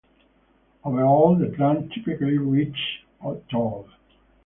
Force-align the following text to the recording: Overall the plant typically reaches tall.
Overall 0.83 1.35
the 1.37 1.49
plant 1.55 1.93
typically 1.93 2.39
reaches 2.39 3.03
tall. 3.51 3.87